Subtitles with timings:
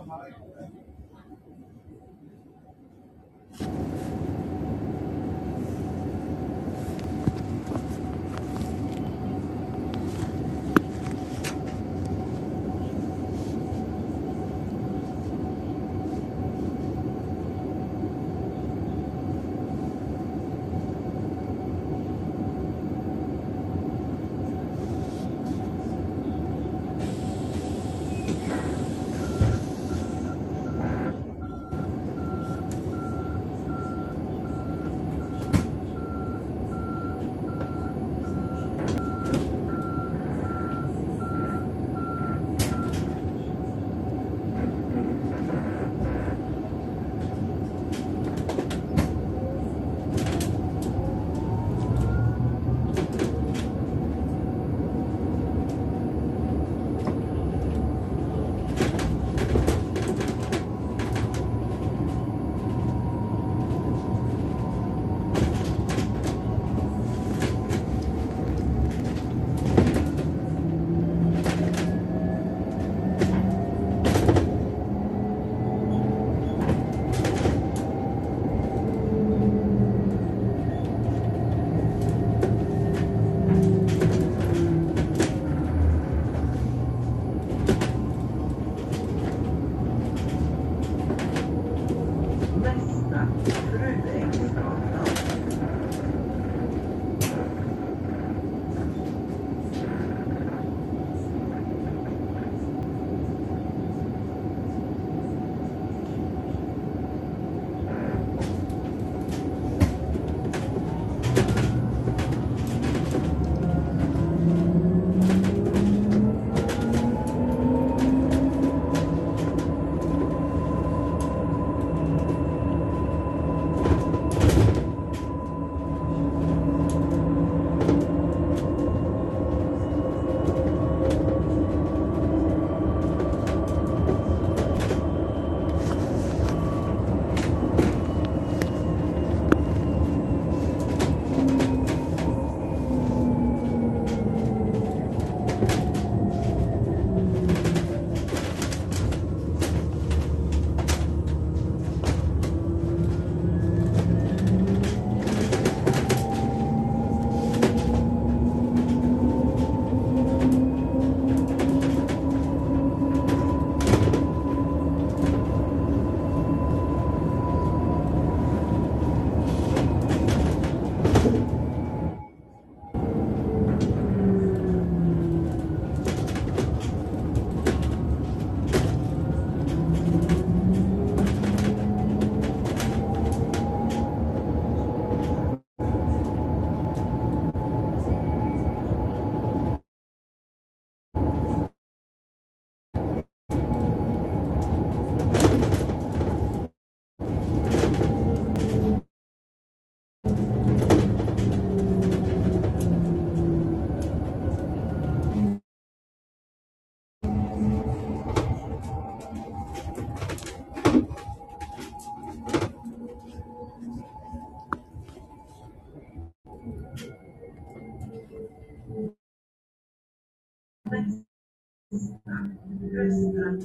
[0.00, 0.69] Ohio.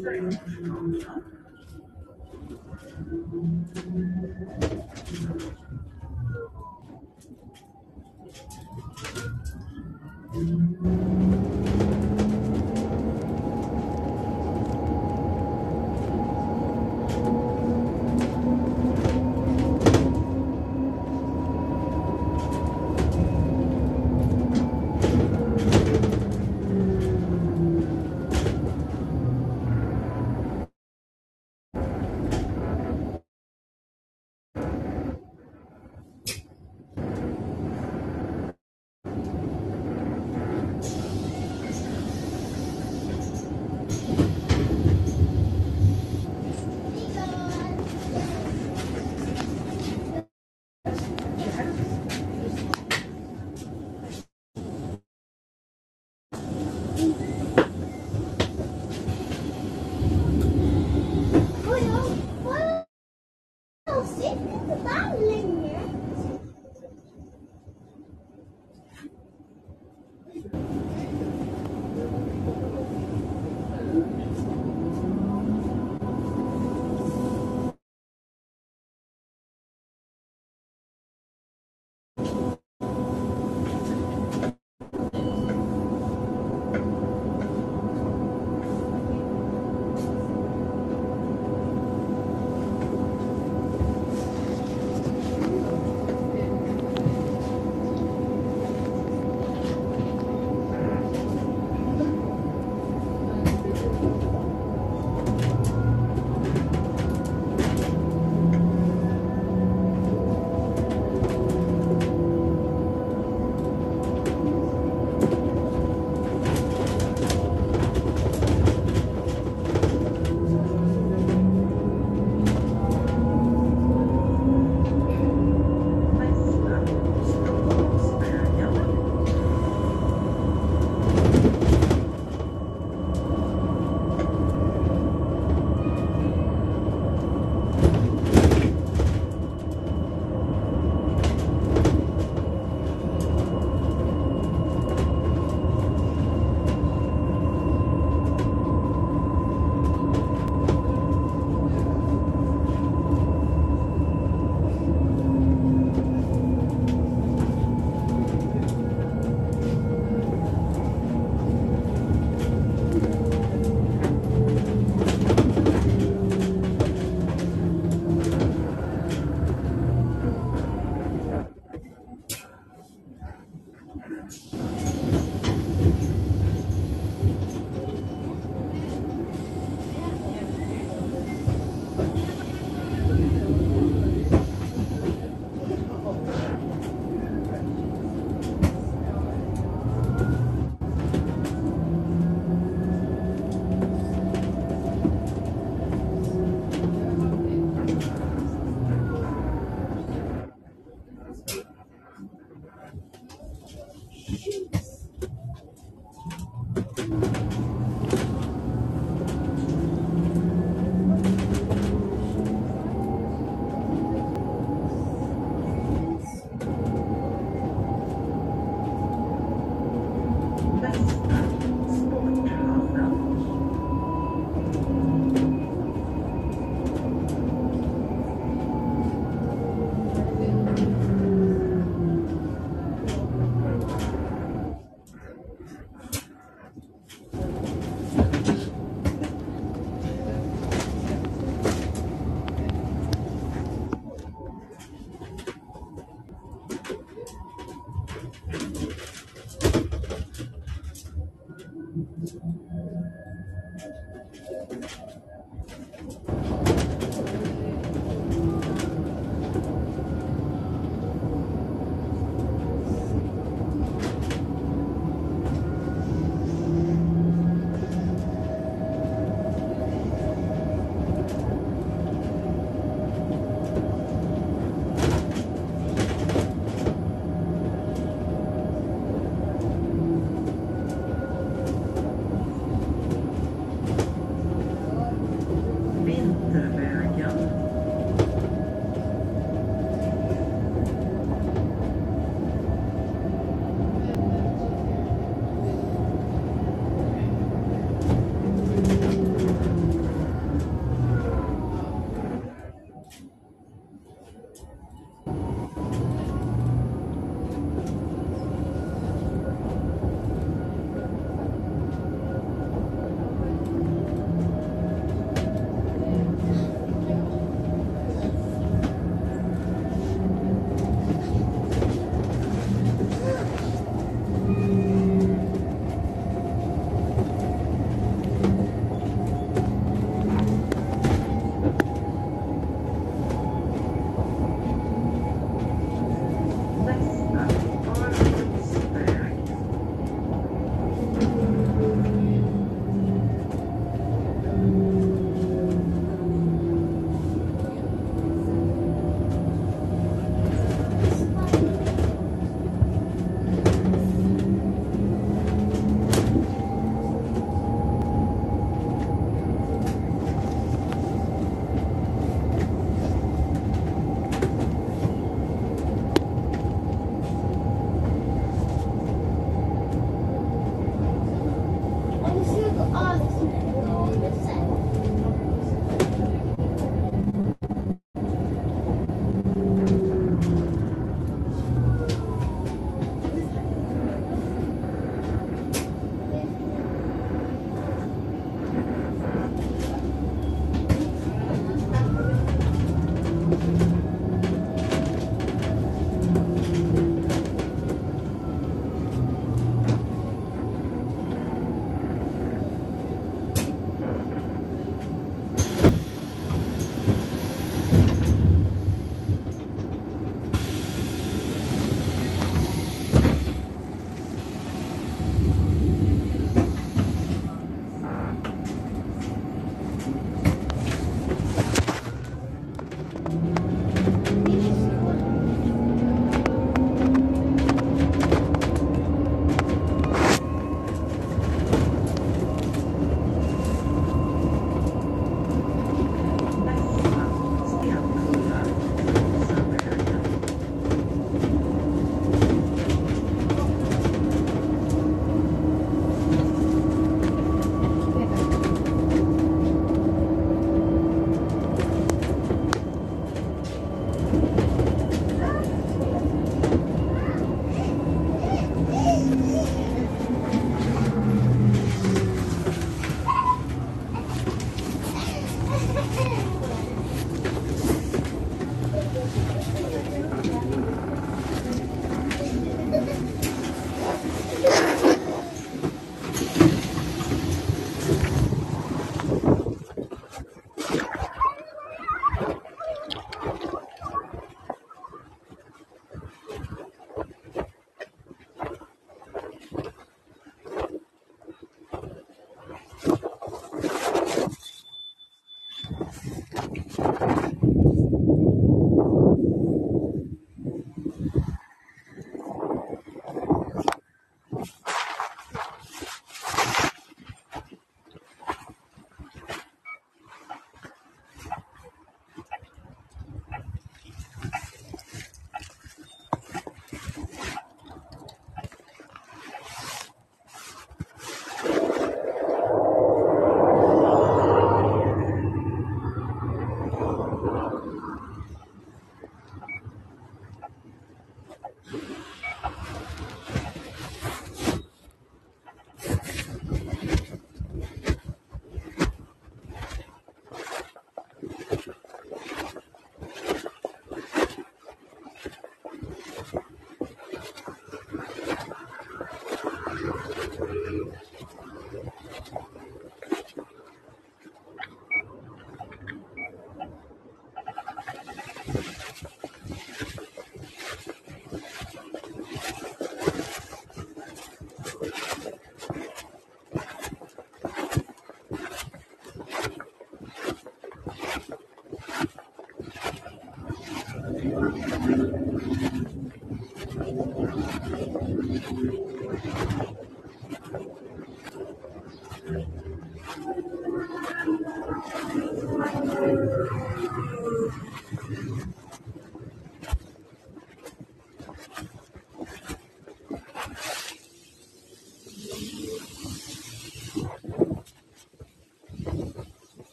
[0.00, 0.32] どうも。